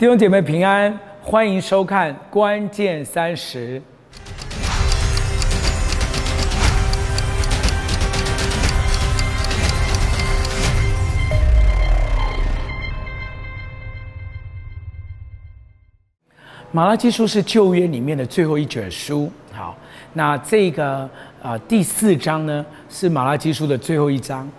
[0.00, 3.78] 弟兄姐妹平安，欢迎收看《关键三十》。
[16.72, 19.30] 马拉基书是旧约里面的最后一卷书。
[19.52, 19.76] 好，
[20.14, 21.06] 那这个
[21.42, 24.50] 啊第四章呢是马拉基书的最后一章，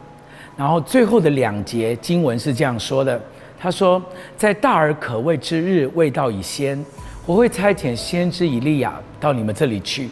[0.56, 3.20] 然后最后的两节经文是这样说的：
[3.62, 4.02] 他说，
[4.36, 6.84] 在大而可畏之日未到已先，
[7.28, 10.10] 我会差遣先知以利亚到你们这里去，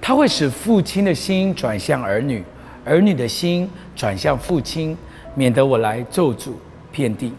[0.00, 2.42] 他会使父亲的心转向儿女，
[2.86, 4.96] 儿女的心转向父亲，
[5.34, 6.52] 免得我来咒诅
[6.90, 7.30] 遍地。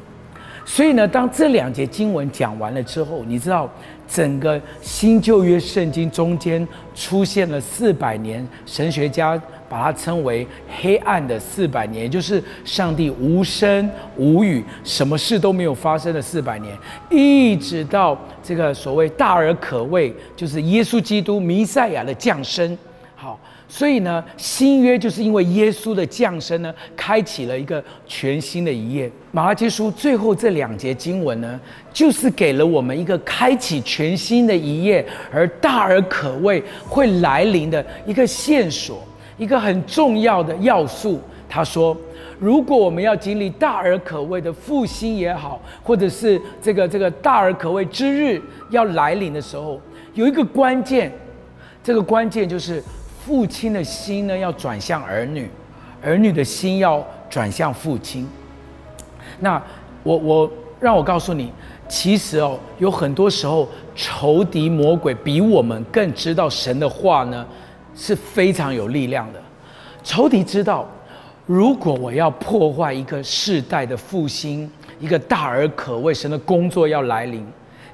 [0.65, 3.67] 所以呢，当这两节经文讲完了之后，你知道
[4.07, 10.45] 整个新旧约圣经中间出现了四百年，神学家把它称为
[10.81, 16.75] 黑暗的四百年，就是上帝无声无语，什么事都没有发生的四百年，
[17.09, 22.77] 一直到这个所谓大而可畏，就是耶稣基督弥赛亚的降生。
[23.15, 23.39] 好。
[23.71, 29.07] 所以呢，新约就是因为耶稣的降生呢，开启了一个全新的一页。
[29.31, 31.59] 马拉基书最后这两节经文呢，
[31.93, 39.03] 就是给了我们一个开启全新的一页，而大而可畏会来临的一个线索，
[39.39, 41.19] 一个很重要的要素。
[41.49, 41.97] 他说，
[42.37, 49.81] 如果我们要经历大而可畏的复兴也好，或者是这个这个大而可畏之日要来临的时候，
[50.13, 51.11] 有一个关键，
[51.83, 52.83] 这个关键就是。
[53.21, 55.43] 父亲的心呢，要转向儿女；
[56.01, 58.27] 儿女的心要转向父亲。
[59.39, 59.61] 那
[60.01, 61.51] 我我让我告诉你，
[61.87, 67.45] 其实哦，有很多时候仇敌魔鬼比我们更知道神的话呢，
[67.95, 69.41] 是非常有力量的。
[70.03, 70.87] 仇敌知道，
[71.45, 74.69] 如果我要破坏一个世代的复兴，
[74.99, 77.45] 一个大而可畏神的工作要来临。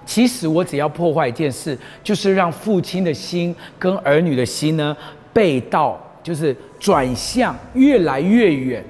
[0.05, 4.95] 其实我只要破坏一件事，就是让父亲的心跟儿女的心呢。
[5.33, 8.81] 背道就是转向越来越远，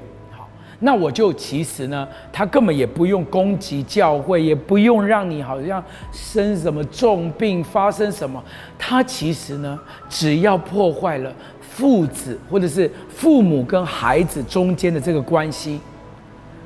[0.86, 8.42] 那我就其实呢，他根本也不用攻击教会，也不用让你好像生什么重病，发生什么，
[8.78, 15.80] 他其实呢，只要破坏了父子或者是父母跟孩子中间的这个关系，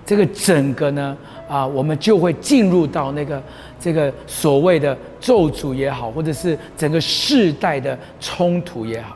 [0.06, 3.42] 这个整个呢，啊，我们就会进入到那个
[3.80, 9.16] 这个所谓的咒诅也好，或者是整个世代的冲突也好。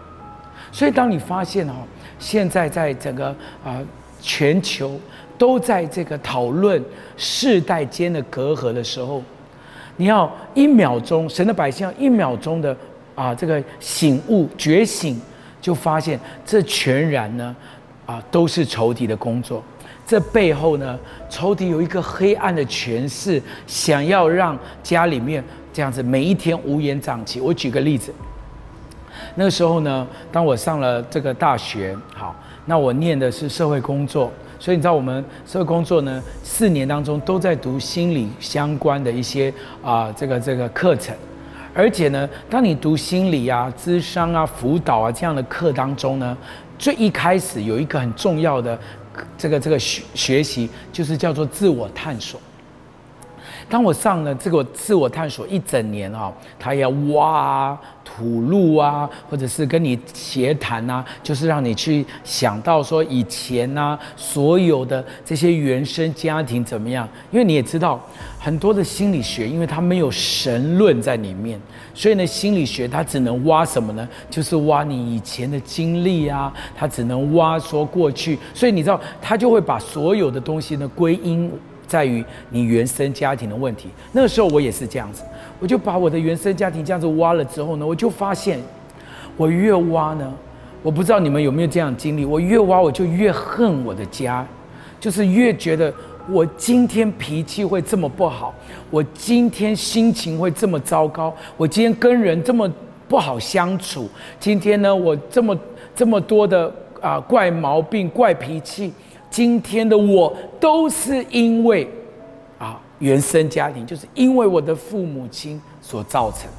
[0.71, 1.73] 所以，当你发现哦，
[2.17, 3.27] 现在在整个
[3.65, 3.77] 啊
[4.23, 4.97] 全球
[5.37, 6.81] 都在这个讨论
[7.17, 9.21] 世代间的隔阂的时候，
[9.97, 12.75] 你要一秒钟，神的百姓要一秒钟的
[13.13, 15.21] 啊这个醒悟觉醒，
[15.59, 17.53] 就发现这全然呢
[18.05, 19.61] 啊都是仇敌的工作，
[20.07, 20.97] 这背后呢
[21.29, 27.41] 仇敌有一个黑暗的权势，想要让家里面这样子每一天乌烟瘴气。
[27.41, 28.13] 我举个例子。
[29.35, 32.35] 那个时候呢，当我上了这个大学，好，
[32.65, 39.53] 那我念的是社会工作，所以你知道我们社会工作呢，四年当中都在读心理相关的一些
[39.83, 41.13] 啊这个这个课程，
[41.73, 46.37] 而且呢，当你读心理啊、智商啊、辅导啊这样的课当中呢，
[46.79, 48.79] 最一开始有一个很重要的
[49.37, 52.39] 这个这个学学习，就是叫做自我探索。
[53.69, 57.77] 当我上了这个自我探索一整年啊，他要挖。
[58.05, 67.07] 吐露啊，或者是跟你协谈啊，就是让你去想到说以前呐，所有的这些原生家庭怎么样？
[67.31, 67.99] 因为你也知道，
[68.37, 71.59] 很多的心理学，因为它没有神论在里面，
[71.95, 74.07] 所以呢，心理学它只能挖什么呢？
[74.29, 81.49] 就是挖你以前的经历啊，它只能挖说过去，所以你知道，它就会把所有的东西呢归因
[81.87, 83.89] 在于你原生家庭的问题。
[84.11, 85.23] 那个时候我也是这样子。
[85.59, 88.59] 我就把我的原生家庭这样子挖了之后呢，我就发现，
[89.37, 90.33] 我越挖呢，
[90.81, 94.45] 我不知道你们有没有这样经历，我越挖我就越恨我的家，
[94.99, 95.93] 就是越觉得
[96.29, 98.53] 我今天脾气会这么不好，
[98.89, 102.69] 我今天心情会这么糟糕，我今天跟人这么
[103.07, 104.09] 不好相处，
[104.39, 105.57] 今天呢我这么
[105.95, 106.69] 这么多的
[106.99, 108.91] 啊怪毛病、怪脾气，
[109.33, 111.89] 今天的我都是因为。
[112.59, 116.49] 啊原生家庭就是因为我的父母亲所造成。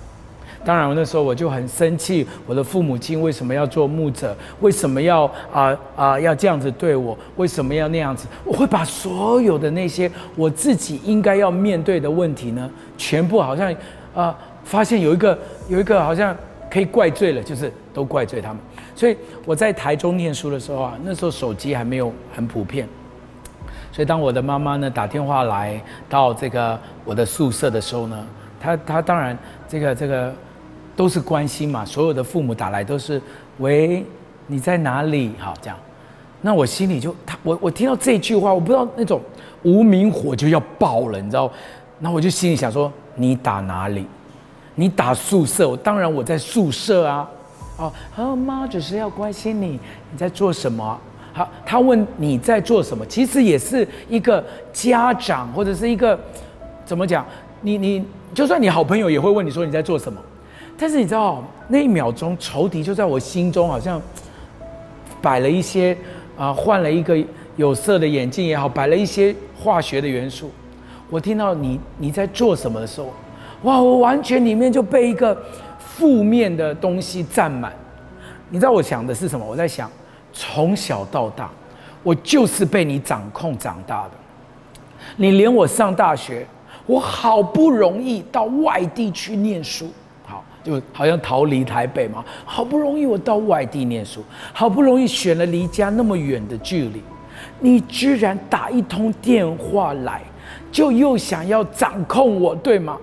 [0.63, 4.37] 当然，我那时候我就很生气，我的父母亲为什么要做牧者？
[4.61, 7.17] 为什么要啊啊要这样子对我？
[7.37, 8.27] 为什么要那样子？
[8.45, 13.75] 我会把所有的那些我自己应该要面对的问题呢，全部好像
[14.15, 15.39] 啊发现有一个
[15.69, 16.37] 有一个好像
[16.71, 18.59] 可以怪罪了，就是都怪罪他们。
[18.95, 22.89] 所以我在台中念书的时候啊，那时候手机还没有很普遍。
[23.91, 28.27] 所以当我的妈妈呢打电话来到这个我的宿舍的时候呢，
[28.61, 29.37] 她她当然
[29.69, 30.33] 这个这个
[30.97, 33.21] 都是关心嘛，所有的父母打来都是
[33.59, 34.05] 喂
[34.47, 35.33] 你在哪里？
[35.39, 35.77] 好这样，
[36.41, 39.21] 那我心里就他我我听到这句话，我不知道那种
[39.63, 41.51] 无名火就要爆了，你知道？
[41.99, 44.07] 那我就心里想说，你打哪里？
[44.75, 45.69] 你打宿舍？
[45.69, 47.29] 我当然我在宿舍啊。
[47.77, 49.81] 哦，和妈只是要关心你，
[50.11, 50.99] 你在做什么？
[51.33, 56.19] 好，他问你在做什么，其实也是一个家长或者是一个
[56.85, 57.27] 怎么讲？
[57.61, 60.21] 你你就算你好朋友也会问你说你在做什么，
[60.79, 64.01] 但是你知道那一秒钟仇敌就在我心中好像
[65.21, 65.97] 摆了一些
[66.37, 67.19] 啊，换了一个
[67.57, 70.51] 有色的眼镜也好，摆了一些化学的元素。
[71.11, 73.13] 我听到你你在做什么的时候，
[73.63, 75.37] 哇，我完全里面就被一个
[75.87, 77.73] 负面的东西占满。
[78.51, 79.45] 你知道我想的是什么？
[79.45, 79.91] 我在想。
[80.37, 81.49] 从小到大，
[82.03, 84.11] 我就是被你掌控长大的。
[85.15, 86.45] 你连我上大学，
[86.87, 89.89] 我好不容易到外地去念书，
[90.27, 92.25] 好，就好像逃离台北嘛。
[92.45, 97.01] 好不容易我到外地念书，好不容易选了离家那么远的距离，
[97.61, 100.21] 你居然打一通电话来，
[100.73, 102.99] 就又想要掌控我，对吗？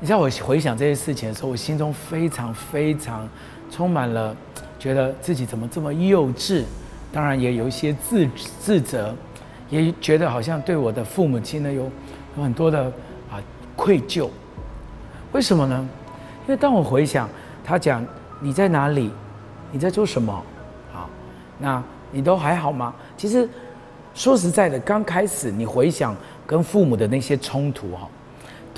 [0.00, 3.28] 你知道我回想这些事情的时候，我心中非常非常
[3.70, 4.34] 充满了。
[4.78, 6.64] 觉得自己怎么这么幼稚，
[7.12, 8.26] 当然也有一些自
[8.58, 9.14] 自责，
[9.68, 11.82] 也觉得好像对我的父母亲呢有
[12.38, 12.84] 有很多的
[13.30, 13.36] 啊
[13.76, 14.26] 愧疚。
[15.32, 15.86] 为什么呢？
[16.46, 17.28] 因为当我回想
[17.62, 18.02] 他讲
[18.40, 19.10] 你在哪里，
[19.70, 20.42] 你在做什么，
[20.90, 21.10] 好，
[21.58, 22.94] 那你都还好吗？
[23.18, 23.46] 其实
[24.14, 28.08] 说实在的，刚开始你回想跟父母的那些冲突哈，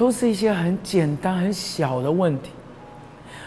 [0.02, 2.50] 都是一些很简单很小的问题。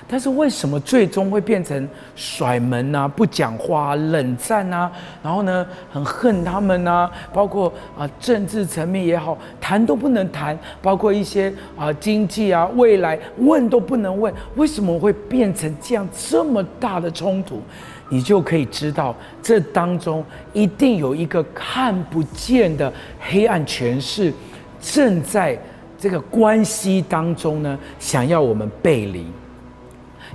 [0.07, 4.90] 但是为什么最终会变成甩门啊、不讲话、冷战啊？
[5.22, 7.12] 然后呢，很恨他们啊？
[7.34, 14.34] 包括啊政治层面也好，谈都不能谈；包括一些啊经济啊、未来问都不能问。
[14.56, 17.60] 为什么会变成这样这么大的冲突？
[18.07, 19.13] 你就可以知道，
[19.44, 20.24] 这当中
[20.54, 24.31] 一定有一个看不见的黑暗权势，
[24.80, 25.60] 正在
[26.06, 29.25] 这个关系当中呢，想要我们背离。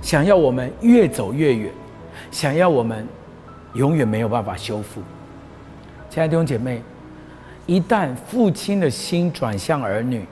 [0.01, 1.71] 想要我们越走越远，
[2.29, 3.07] 想要我们
[3.75, 5.01] 永远没有办法修复。
[6.09, 6.81] 亲爱的弟兄姐妹，
[7.67, 10.25] 一旦父亲的心转向儿女，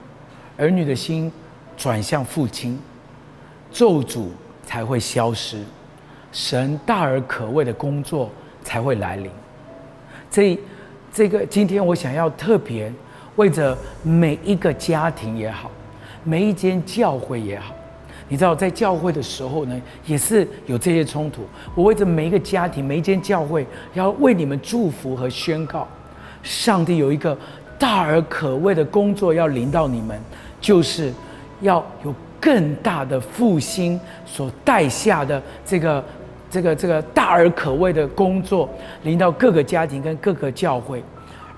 [0.58, 1.32] 儿女的心
[1.74, 2.78] 转向父亲，
[3.72, 4.26] 咒诅
[4.66, 5.64] 才会消失，
[6.32, 8.28] 神大而可畏的工作
[8.62, 9.30] 才会来临。
[10.30, 10.58] 这
[11.10, 12.92] 这个今天我想要特别
[13.40, 15.70] 为着每一个家庭也好，
[16.22, 17.74] 每一间教会也好。
[18.28, 21.40] 你知道，在教会的时候呢，也是有这些冲突。
[21.74, 25.88] 我为着每一个家庭、每一间教会，要为你们祝福和宣告，
[26.42, 27.34] 上帝有一个
[27.78, 30.20] 大而可畏的工作要临到你们，
[30.60, 31.10] 就是
[31.62, 36.04] 要有更大的复兴所带下的这个、
[36.50, 38.68] 这个、这个大而可畏的工作，
[39.02, 41.02] 临到各个家庭跟各个教会。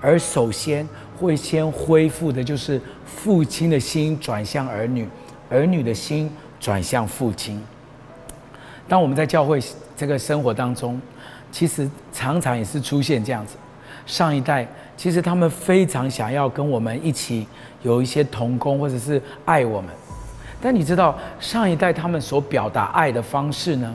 [0.03, 5.07] 而首先会先恢复的，就是父亲的心转向儿女，
[5.49, 6.29] 儿女的心。
[6.63, 7.61] 转向父亲。
[8.87, 9.61] 当我们在教会
[9.97, 10.97] 这个生活当中，
[11.51, 13.57] 其实常常也是出现这样子。
[14.05, 14.65] 上一代
[14.95, 17.45] 其实他们非常想要跟我们一起
[17.81, 19.89] 有一些同工，或者是爱我们。
[20.61, 23.93] 但你知道上一代他们所表达爱的方式呢？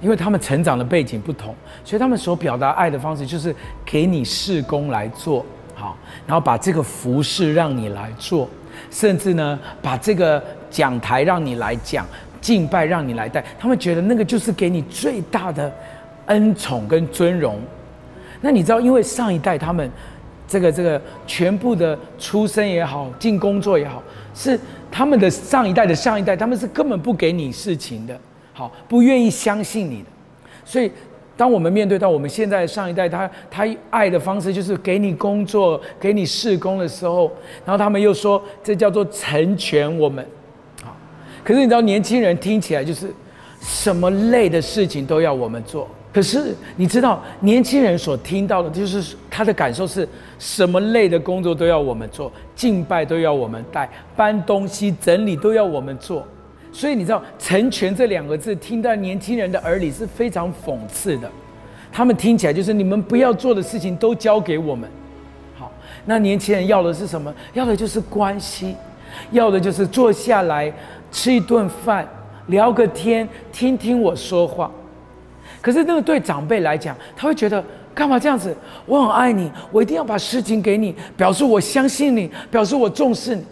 [0.00, 1.54] 因为他们成长的背景不同，
[1.84, 3.54] 所以他们所表达爱的方式就是
[3.84, 5.44] 给你事工来做
[5.76, 8.48] 好，然后把这个服饰让你来做，
[8.90, 10.42] 甚至呢把这个。
[10.68, 12.04] 讲台让你来讲，
[12.38, 15.72] 敬拜让你来带，他们觉得那个就是给你最大的
[16.26, 17.58] 恩宠跟尊荣。
[18.42, 19.90] 那你知道，因为上一代他们
[20.46, 24.02] 这个这个全部的出身也好，进工作也好，
[24.34, 24.58] 是
[24.90, 28.18] 他们的上一代的上一代，他们是根本不给你事情的，
[28.52, 30.08] 好，不愿意相信你的。
[30.62, 30.90] 所以，
[31.36, 37.30] 当我们面对到我们现在上一代，他他爱的方式就是给你工作，给你事工的时候，
[37.64, 40.24] 然后他们又说这叫做成全我们。
[40.82, 40.88] 啊
[41.44, 43.12] 可是你知道，年轻人听起来就是
[43.60, 45.86] 什么累的事情都要我们做。
[46.12, 56.26] 可是你知道，年轻人所听到的，就是他的感受是什么累的工作都要我们做，敬拜都要我们带，搬东西整理都要我们做。
[56.76, 61.30] 所以你知道，成全这两个字，听到年轻人的耳里是非常讽刺的。
[61.90, 64.86] 他们听起来就是你们不要做的事情都交给我们。
[65.58, 65.72] 好，
[66.04, 67.34] 那年轻人要的是什么？
[67.54, 68.76] 要的就是关系，
[69.30, 70.70] 要的就是坐下来。
[71.10, 72.06] 吃一顿饭，
[72.48, 74.70] 聊个天，听听我说话。
[75.62, 77.64] 可是那个对长辈来讲，他会觉得
[77.94, 78.54] 干嘛这样子？
[78.84, 83.42] 我很爱你，我一定要把事情给你，表示我相信你，表示我重视你。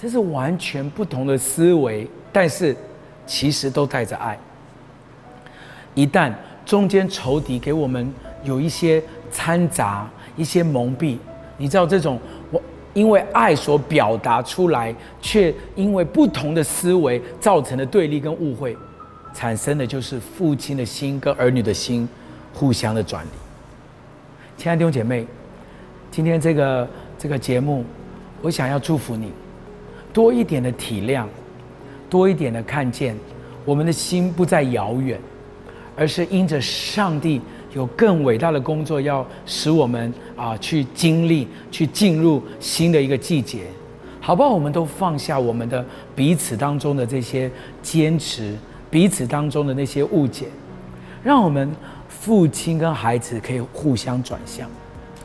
[0.00, 2.76] 这是完全不同的思维，但是
[3.26, 4.38] 其实都带着爱。
[5.94, 6.32] 一旦
[6.64, 8.12] 中间仇敌给我们
[8.44, 11.18] 有一些掺杂、一些蒙蔽，
[11.56, 12.20] 你知道这种
[12.50, 12.62] 我
[12.94, 18.76] 因为爱所表达出来，却因为不同的思维造成的对立跟误会，
[19.34, 22.08] 产生的就是父亲的心跟儿女的心
[22.54, 23.30] 互相的转离。
[24.56, 25.26] 亲爱的弟兄姐妹，
[26.10, 27.84] 今天这个这个节目，
[28.42, 29.32] 我想要祝福你，
[30.12, 31.24] 多一点的体谅，
[32.08, 33.16] 多一点的看见，
[33.64, 35.18] 我们的心不再遥远，
[35.96, 37.40] 而是因着上帝
[37.74, 43.64] 有更伟大的工作要使我们啊去经历，去进入新的一个季节，
[44.20, 44.48] 好不好？
[44.48, 45.84] 我们都放下我们的
[46.14, 47.50] 彼此当中的这些
[47.82, 48.56] 坚持，
[48.90, 50.46] 彼此当中的那些误解，
[51.22, 51.70] 让我们。
[52.08, 54.68] 父亲跟孩子可以互相转向，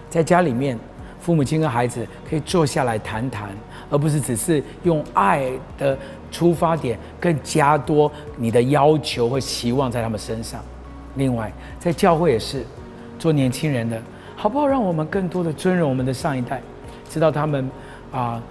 [0.10, 0.78] 在家里面，
[1.20, 3.50] 父母亲跟孩子可以坐下来谈谈，
[3.90, 5.98] 而不是只是用爱的
[6.34, 10.60] 出发点更加多你的要求和期望在他们身上。
[11.16, 11.50] 另外，
[11.80, 12.66] 在教会也是，
[13.18, 14.02] 做年轻人的，
[14.36, 14.68] 好不好？
[14.68, 16.62] 让我们更多的尊荣我们的上一代，
[17.10, 17.70] 知道他们
[18.12, 18.42] 啊，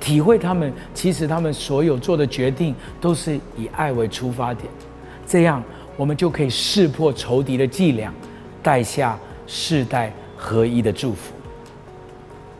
[0.00, 4.68] 体会他们其实他们所有做的决定都是以爱为出发点，
[5.26, 5.62] 这样。
[5.94, 8.12] 我们就可以识破仇敌的伎俩，
[8.62, 11.34] 带下世代合一的祝福。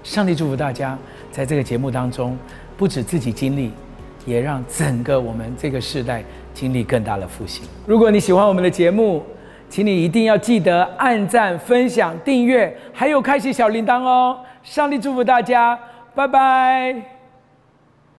[0.05, 0.99] 上帝祝福大家，
[1.31, 2.37] 在这个节目当中，
[2.77, 3.73] 不止自己经历，
[4.27, 6.23] 也让整个我们这个时代
[6.55, 7.65] 经历更大的复兴。
[7.87, 9.23] 如果你喜欢我们的节目，
[9.69, 14.39] 请你一定要记得按赞、分享、订阅，还有开启小铃铛哦。
[14.63, 15.79] 上帝祝福大家，
[16.15, 17.12] 拜拜。